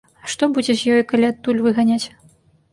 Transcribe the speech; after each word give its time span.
А 0.27 0.29
што 0.35 0.49
будзе 0.55 0.75
з 0.79 0.95
ёю, 0.95 1.03
калі 1.13 1.29
адтуль 1.33 1.63
выганяць. 1.69 2.03